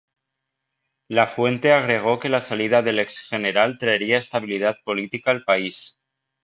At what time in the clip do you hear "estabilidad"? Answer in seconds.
4.17-4.77